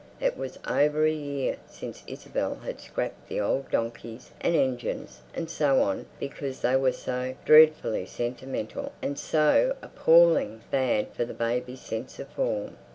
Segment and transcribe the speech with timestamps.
[0.19, 5.47] It was over a year since Isabel had scrapped the old donkeys and engines and
[5.47, 11.81] so on because they were so "dreadfully sentimental" and "so appallingly bad for the babies'
[11.81, 12.77] sense of form."